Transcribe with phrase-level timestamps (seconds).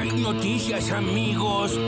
[0.00, 1.78] Hay noticias, amigos.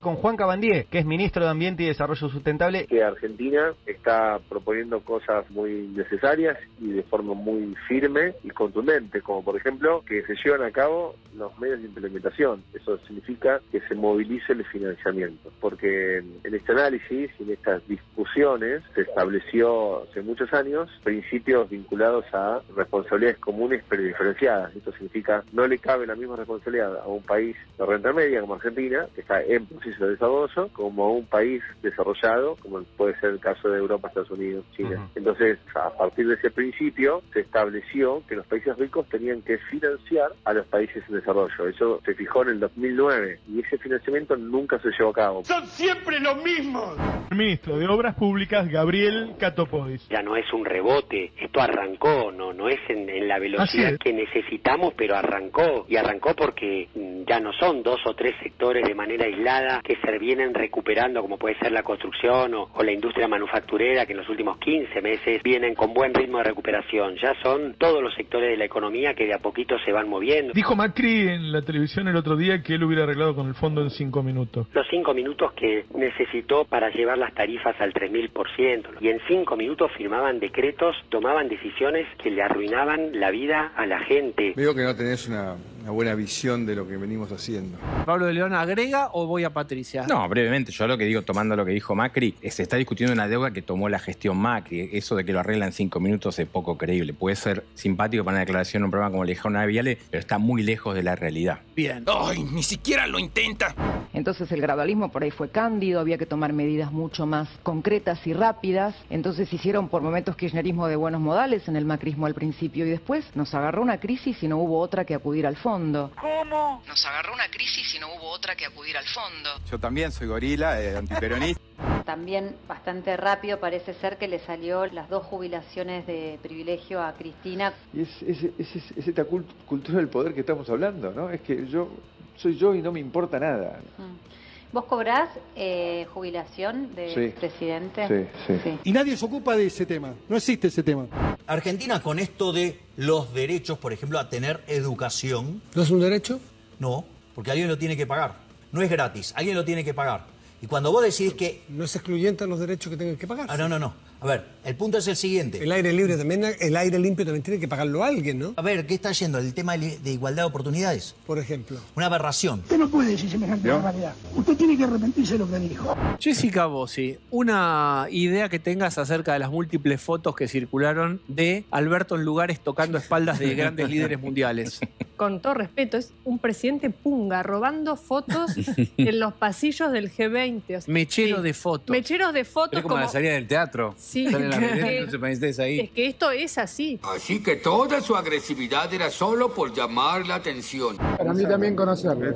[0.00, 2.86] Con Juan Cabandier, que es ministro de Ambiente y Desarrollo Sustentable.
[2.86, 9.42] Que Argentina está proponiendo cosas muy necesarias y de forma muy firme y contundente, como
[9.42, 12.62] por ejemplo que se llevan a cabo los medios de implementación.
[12.74, 18.82] Eso significa que se movilice el financiamiento, porque en este análisis y en estas discusiones
[18.94, 24.74] se estableció hace muchos años principios vinculados a responsabilidades comunes pero diferenciadas.
[24.76, 28.54] Esto significa no le cabe la misma responsabilidad a un país de renta media como
[28.54, 29.66] Argentina, que está en
[29.98, 35.08] desarrollo, como un país desarrollado, como puede ser el caso de Europa, Estados Unidos, China.
[35.14, 40.32] Entonces, a partir de ese principio, se estableció que los países ricos tenían que financiar
[40.44, 41.68] a los países en desarrollo.
[41.68, 45.44] Eso se fijó en el 2009 y ese financiamiento nunca se llevó a cabo.
[45.44, 46.96] ¡Son siempre los mismos!
[47.30, 50.08] El ministro de Obras Públicas, Gabriel Catopodis.
[50.08, 54.12] Ya no es un rebote, esto arrancó, no, no es en, en la velocidad que
[54.12, 55.86] necesitamos, pero arrancó.
[55.88, 59.96] Y arrancó porque mm, ya no son dos o tres sectores de manera aislada que
[59.96, 64.18] se vienen recuperando, como puede ser la construcción o, o la industria manufacturera, que en
[64.18, 67.16] los últimos 15 meses vienen con buen ritmo de recuperación.
[67.16, 70.52] Ya son todos los sectores de la economía que de a poquito se van moviendo.
[70.52, 73.82] Dijo Macri en la televisión el otro día que él hubiera arreglado con el fondo
[73.82, 74.66] en cinco minutos.
[74.72, 78.98] Los cinco minutos que necesitó para llevar las tarifas al 3000%.
[79.00, 84.00] Y en cinco minutos firmaban decretos, tomaban decisiones que le arruinaban la vida a la
[84.00, 84.54] gente.
[84.56, 85.56] Veo que no tenés una,
[85.88, 87.78] una buena visión de lo que venimos haciendo.
[88.04, 90.06] ¿Pablo de León agrega o voy a Patricia?
[90.06, 93.26] No, brevemente, yo lo que digo, tomando lo que dijo Macri, se está discutiendo una
[93.26, 94.90] deuda que tomó la gestión Macri.
[94.92, 97.14] Eso de que lo arregla en cinco minutos es poco creíble.
[97.14, 100.20] Puede ser simpático para una declaración en un programa como le dijeron a Viale, pero
[100.20, 101.60] está muy lejos de la realidad.
[101.74, 102.04] Bien.
[102.06, 103.74] ¡Ay, ni siquiera lo intenta!
[104.18, 108.32] Entonces el gradualismo por ahí fue cándido, había que tomar medidas mucho más concretas y
[108.32, 108.94] rápidas.
[109.10, 113.24] Entonces hicieron por momentos kirchnerismo de buenos modales en el macrismo al principio y después
[113.36, 116.10] nos agarró una crisis y no hubo otra que acudir al fondo.
[116.20, 116.82] ¿Cómo?
[116.86, 119.50] Nos agarró una crisis y no hubo otra que acudir al fondo.
[119.70, 121.62] Yo también soy gorila, eh, antiperonista.
[122.04, 127.72] También bastante rápido parece ser que le salió las dos jubilaciones de privilegio a Cristina.
[127.92, 131.28] Y es, es, es, es- es esta cult- cultura del poder que estamos hablando, ¿no?
[131.30, 131.88] Es que yo
[132.38, 133.80] soy yo y no me importa nada.
[133.98, 134.28] Mm.
[134.72, 137.34] ¿Vos cobrás eh, jubilación de Sí.
[137.40, 138.28] presidente?
[138.46, 138.78] Sí, sí.
[138.84, 140.12] Y nadie se ocupa de ese tema.
[140.28, 141.06] No existe ese tema.
[141.46, 146.38] Argentina con esto de los derechos, por ejemplo, a tener educación, ¿No es un derecho?
[146.78, 147.04] no,
[147.34, 148.34] porque alguien lo tiene que pagar.
[148.70, 150.26] No es gratis, alguien lo tiene que pagar.
[150.60, 151.62] Y cuando vos decidís que...
[151.68, 153.46] No es excluyente a los derechos que tengan que pagar.
[153.48, 153.94] Ah, no, no, no.
[154.20, 155.62] A ver, el punto es el siguiente.
[155.62, 158.54] El aire libre también, el aire limpio también tiene que pagarlo alguien, ¿no?
[158.56, 159.38] A ver, ¿qué está yendo?
[159.38, 161.14] El tema de igualdad de oportunidades.
[161.26, 161.78] Por ejemplo.
[161.94, 162.60] Una aberración.
[162.60, 164.14] Usted no puede decir semejante barbaridad.
[164.34, 165.96] Usted tiene que arrepentirse de lo que dijo.
[166.18, 172.16] Jessica Bossi, una idea que tengas acerca de las múltiples fotos que circularon de Alberto
[172.16, 174.80] en lugares tocando espaldas de grandes líderes mundiales.
[175.16, 178.52] Con todo respeto, es un presidente punga robando fotos
[178.96, 180.62] en los pasillos del G20.
[180.76, 181.42] o sea, Mechero sí.
[181.42, 181.90] de fotos.
[181.90, 183.94] Mecheros de fotos Es como, la salida del teatro.
[184.08, 184.26] Sí.
[185.58, 185.80] Ahí.
[185.80, 186.98] Es que esto es así.
[187.02, 190.96] Así que toda su agresividad era solo por llamar la atención.
[190.96, 192.26] Para mí también conocerlo.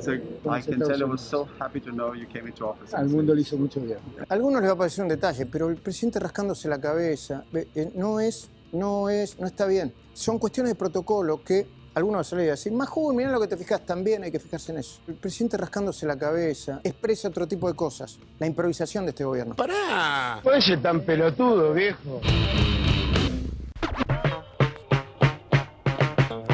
[2.91, 3.97] Al mundo le hizo mucho bien.
[4.29, 7.89] A algunos les va a parecer un detalle, pero el presidente rascándose la cabeza eh,
[7.95, 9.91] no es, no es, no está bien.
[10.13, 13.85] Son cuestiones de protocolo que algunos se le decir, Majul, mirá lo que te fijas,
[13.85, 14.99] también hay que fijarse en eso.
[15.07, 19.55] El presidente rascándose la cabeza expresa otro tipo de cosas, la improvisación de este gobierno.
[19.55, 20.39] ¡Pará!
[20.41, 22.21] Puede ser tan pelotudo, viejo.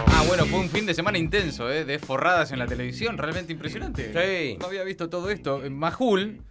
[0.07, 1.85] Ah, bueno, fue un fin de semana intenso, ¿eh?
[1.85, 4.11] De forradas en la televisión, realmente impresionante.
[4.11, 4.57] Sí.
[4.59, 5.63] No había visto todo esto.
[5.63, 6.41] En Majul,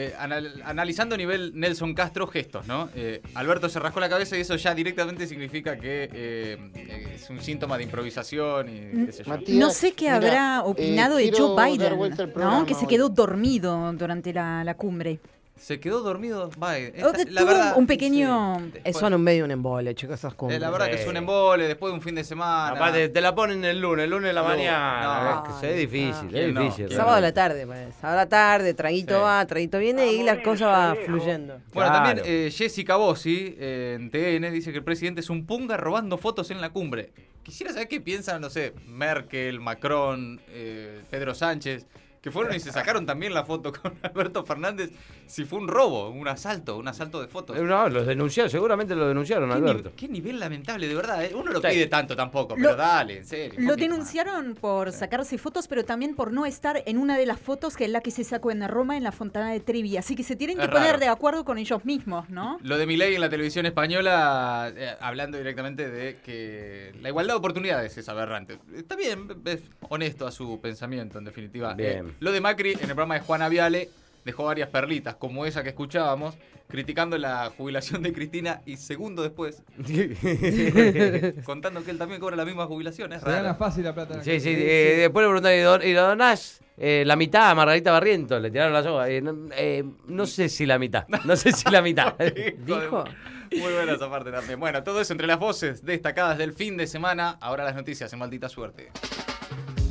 [0.00, 2.88] eh, anal- analizando a nivel Nelson Castro gestos, ¿no?
[2.94, 7.28] Eh, Alberto se rascó la cabeza y eso ya directamente significa que eh, eh, es
[7.30, 9.30] un síntoma de improvisación y qué sé yo.
[9.58, 11.98] No sé qué habrá opinado de Joe Biden,
[12.36, 12.66] ¿no?
[12.66, 15.18] Que se quedó dormido durante la, la cumbre.
[15.58, 16.50] Se quedó dormido.
[16.62, 18.70] Va, esta- la tuvo verdad, un pequeño...
[18.84, 20.56] Es son un medio un embole, chicos, esas cumbres.
[20.56, 22.68] eh, la verdad que es un embole después de un fin de semana.
[22.76, 25.42] Aparte, te la ponen el lunes, el lunes de la No, mañana.
[25.46, 25.54] no.
[25.54, 26.60] es que es difícil, ¿quién es no?
[26.62, 26.86] difícil.
[26.86, 27.94] ¿Quién Sábado a la tarde, pues.
[28.00, 29.20] Sábado a la tarde, traguito Sí.
[29.20, 31.54] va, traguito viene y la cosa va fluyendo.
[31.72, 31.92] Bueno, Claro.
[31.92, 36.18] también eh, Jessica Bossi eh, en TN dice que el presidente es un punga robando
[36.18, 37.12] fotos en la cumbre.
[37.42, 41.86] Quisiera saber qué piensan, no sé, Merkel, Macron, eh, Pedro Sánchez,
[42.20, 44.90] que fueron y se sacaron también la foto con Alberto Fernández.
[45.28, 47.56] Si fue un robo, un asalto, un asalto de fotos.
[47.56, 49.92] Eh, No, los denunciaron, seguramente lo denunciaron, ¿Qué, ni- Alberto.
[49.96, 51.24] qué nivel lamentable, de verdad.
[51.24, 51.32] eh.
[51.34, 51.68] Uno lo Sí.
[51.68, 53.58] pide tanto tampoco, Lo- pero dale, en serio.
[53.60, 57.76] Lo denunciaron por sacarse fotos, pero también por no estar en una de las fotos
[57.76, 59.96] que es la que se sacó en Roma en la Fontana de Trevi.
[59.96, 60.98] Así que se tienen que Es poner raro.
[60.98, 62.58] de acuerdo con ellos mismos, ¿no?
[62.62, 67.38] Lo de Milei en la televisión española, eh, hablando directamente de que la igualdad de
[67.38, 68.58] oportunidades es aberrante.
[68.74, 71.74] Está bien, es honesto a su pensamiento, en definitiva.
[71.74, 72.08] Bien.
[72.08, 73.90] Eh, lo de Macri en el programa de Juana Viale
[74.28, 76.36] dejó varias perlitas, como esa que escuchábamos,
[76.68, 79.62] criticando la jubilación de Cristina y segundo después,
[81.44, 83.12] contando que él también cobra la misma jubilación.
[83.12, 83.58] Es Se gana raro.
[83.58, 84.22] fácil la plata.
[84.22, 86.60] Sí, sí, eh, después le preguntaron, ¿y don- ¿y lo donás?
[86.76, 89.08] Eh, la mitad a Margarita Barrientos, le tiraron la soga.
[89.08, 92.14] Eh, no, eh, no sé si la mitad, no sé si la mitad.
[92.58, 93.04] Dijo.
[93.50, 94.60] Muy buena esa parte también.
[94.60, 97.38] Bueno, todo eso entre las voces destacadas del fin de semana.
[97.40, 98.90] Ahora las noticias en maldita suerte.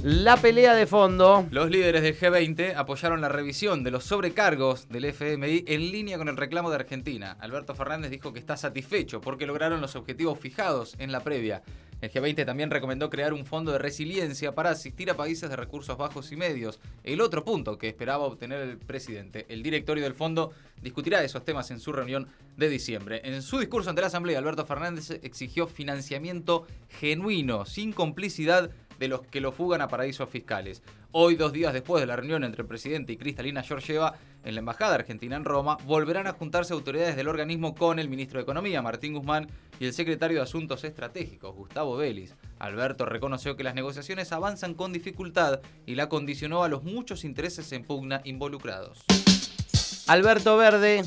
[0.09, 1.45] La pelea de fondo.
[1.51, 6.29] Los líderes del G20 apoyaron la revisión de los sobrecargos del FMI en línea con
[6.29, 7.35] el reclamo de Argentina.
[7.41, 11.61] Alberto Fernández dijo que está satisfecho porque lograron los objetivos fijados en la previa.
[11.99, 15.97] El G20 también recomendó crear un fondo de resiliencia para asistir a países de recursos
[15.97, 16.79] bajos y medios.
[17.03, 19.45] El otro punto que esperaba obtener el presidente.
[19.49, 23.19] El directorio del fondo discutirá esos temas en su reunión de diciembre.
[23.25, 29.21] En su discurso ante la Asamblea, Alberto Fernández exigió financiamiento genuino, sin complicidad de los
[29.21, 30.81] que lo fugan a paraísos fiscales.
[31.11, 34.59] Hoy, dos días después de la reunión entre el presidente y Cristalina Georgieva en la
[34.59, 38.81] Embajada Argentina en Roma, volverán a juntarse autoridades del organismo con el ministro de Economía,
[38.81, 39.47] Martín Guzmán,
[39.79, 42.35] y el secretario de Asuntos Estratégicos, Gustavo Vélez.
[42.59, 47.71] Alberto reconoció que las negociaciones avanzan con dificultad y la condicionó a los muchos intereses
[47.71, 49.03] en pugna involucrados.
[50.07, 51.03] Alberto Verde.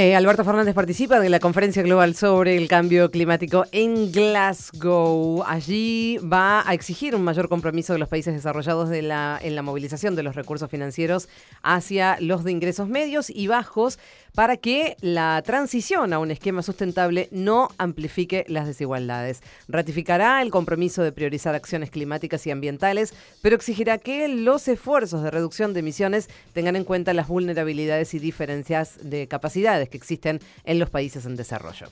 [0.00, 5.42] Eh, Alberto Fernández participa de la conferencia global sobre el cambio climático en Glasgow.
[5.44, 9.62] Allí va a exigir un mayor compromiso de los países desarrollados de la- en la
[9.62, 11.28] movilización de los recursos financieros
[11.64, 13.98] hacia los de ingresos medios y bajos
[14.38, 19.42] para que la transición a un esquema sustentable no amplifique las desigualdades.
[19.66, 25.32] Ratificará el compromiso de priorizar acciones climáticas y ambientales, pero exigirá que los esfuerzos de
[25.32, 30.78] reducción de emisiones tengan en cuenta las vulnerabilidades y diferencias de capacidades que existen en
[30.78, 31.88] los países en desarrollo.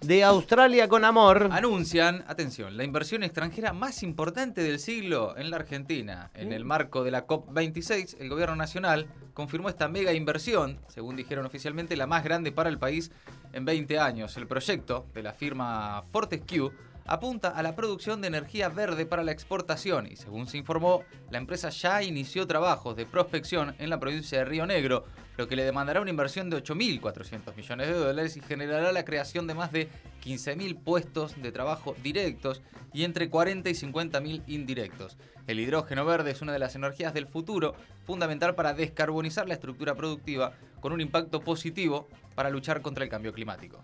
[0.00, 1.50] De Australia con amor.
[1.52, 6.30] Anuncian, atención, la inversión extranjera más importante del siglo en la Argentina.
[6.32, 11.44] En el marco de la COP26, el gobierno nacional confirmó esta mega inversión, según dijeron
[11.44, 13.12] oficialmente, la más grande para el país
[13.52, 14.38] en 20 años.
[14.38, 16.70] El proyecto de la firma Fortescue
[17.06, 21.38] apunta a la producción de energía verde para la exportación y según se informó, la
[21.38, 25.04] empresa ya inició trabajos de prospección en la provincia de Río Negro,
[25.36, 29.46] lo que le demandará una inversión de 8.400 millones de dólares y generará la creación
[29.46, 29.88] de más de
[30.24, 32.62] 15.000 puestos de trabajo directos
[32.92, 35.16] y entre 40 y 50.000 indirectos.
[35.46, 37.74] El hidrógeno verde es una de las energías del futuro,
[38.04, 43.32] fundamental para descarbonizar la estructura productiva con un impacto positivo para luchar contra el cambio
[43.32, 43.82] climático.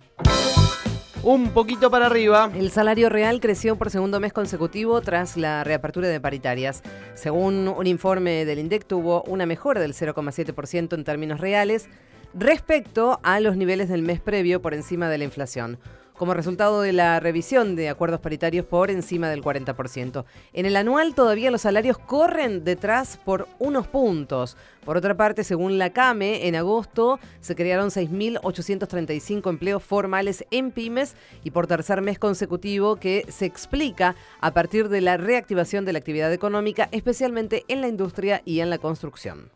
[1.22, 2.50] Un poquito para arriba.
[2.54, 6.82] El salario real creció por segundo mes consecutivo tras la reapertura de paritarias.
[7.14, 11.88] Según un informe del INDEC, tuvo una mejora del 0,7% en términos reales
[12.32, 15.78] respecto a los niveles del mes previo por encima de la inflación
[16.16, 20.24] como resultado de la revisión de acuerdos paritarios por encima del 40%.
[20.52, 24.56] En el anual todavía los salarios corren detrás por unos puntos.
[24.84, 31.16] Por otra parte, según la CAME, en agosto se crearon 6.835 empleos formales en pymes
[31.42, 35.98] y por tercer mes consecutivo que se explica a partir de la reactivación de la
[35.98, 39.50] actividad económica, especialmente en la industria y en la construcción.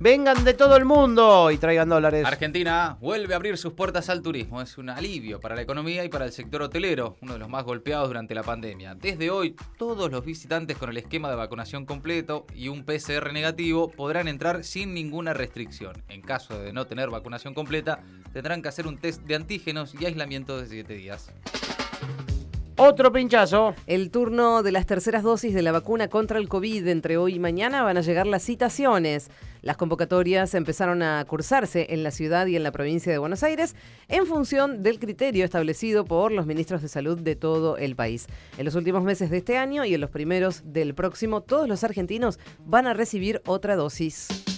[0.00, 2.24] Vengan de todo el mundo y traigan dólares.
[2.24, 4.62] Argentina vuelve a abrir sus puertas al turismo.
[4.62, 7.64] Es un alivio para la economía y para el sector hotelero, uno de los más
[7.64, 8.94] golpeados durante la pandemia.
[8.94, 13.90] Desde hoy, todos los visitantes con el esquema de vacunación completo y un PCR negativo
[13.90, 16.00] podrán entrar sin ninguna restricción.
[16.08, 17.98] En caso de no tener vacunación completa,
[18.32, 21.32] tendrán que hacer un test de antígenos y aislamiento de 7 días.
[22.80, 23.74] Otro pinchazo.
[23.88, 27.38] El turno de las terceras dosis de la vacuna contra el COVID entre hoy y
[27.40, 29.32] mañana van a llegar las citaciones.
[29.62, 33.74] Las convocatorias empezaron a cursarse en la ciudad y en la provincia de Buenos Aires
[34.06, 38.28] en función del criterio establecido por los ministros de salud de todo el país.
[38.58, 41.82] En los últimos meses de este año y en los primeros del próximo, todos los
[41.82, 44.57] argentinos van a recibir otra dosis.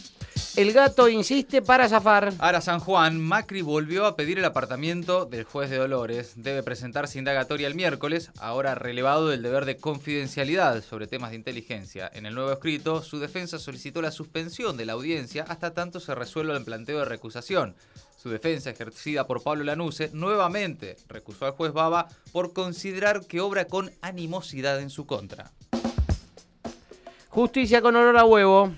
[0.61, 2.35] El gato insiste para zafar.
[2.39, 6.35] Ahora San Juan, Macri volvió a pedir el apartamiento del juez de Dolores.
[6.37, 12.11] Debe presentarse indagatoria el miércoles, ahora relevado del deber de confidencialidad sobre temas de inteligencia.
[12.13, 16.15] En el nuevo escrito, su defensa solicitó la suspensión de la audiencia hasta tanto se
[16.15, 17.75] resuelva el planteo de recusación.
[18.19, 23.65] Su defensa, ejercida por Pablo Lanuse, nuevamente recusó al juez Baba por considerar que obra
[23.65, 25.53] con animosidad en su contra.
[27.31, 28.75] Justicia con olor a huevo.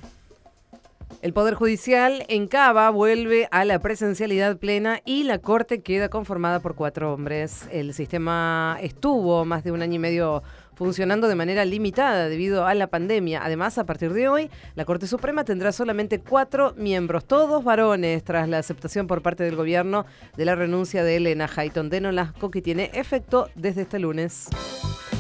[1.23, 6.59] El Poder Judicial en Cava vuelve a la presencialidad plena y la Corte queda conformada
[6.59, 7.69] por cuatro hombres.
[7.71, 10.43] El sistema estuvo más de un año y medio
[10.75, 13.43] funcionando de manera limitada debido a la pandemia.
[13.45, 18.49] Además, a partir de hoy, la Corte Suprema tendrá solamente cuatro miembros, todos varones, tras
[18.49, 22.63] la aceptación por parte del gobierno de la renuncia de Elena Hayton de Nolasco, que
[22.63, 24.49] tiene efecto desde este lunes.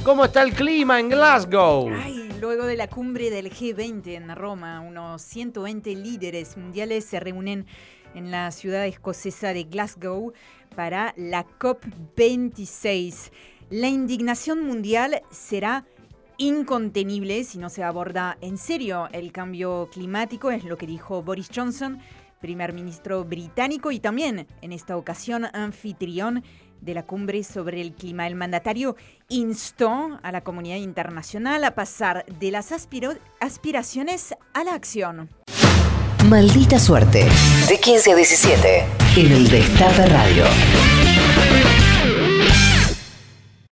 [0.04, 1.88] ¿Cómo está el clima en Glasgow?
[1.88, 7.66] Ay, luego de la cumbre del G20 en Roma, unos 120 líderes mundiales se reúnen
[8.14, 10.32] en la ciudad escocesa de Glasgow
[10.74, 13.30] para la COP26.
[13.72, 15.86] La indignación mundial será
[16.36, 21.48] incontenible si no se aborda en serio el cambio climático, es lo que dijo Boris
[21.54, 21.98] Johnson,
[22.38, 26.44] primer ministro británico y también en esta ocasión anfitrión
[26.82, 28.26] de la cumbre sobre el clima.
[28.26, 28.94] El mandatario
[29.30, 35.30] instó a la comunidad internacional a pasar de las aspiraciones a la acción.
[36.26, 37.26] Maldita suerte.
[37.70, 38.84] De 15 a 17.
[39.16, 40.44] En el Destape Radio.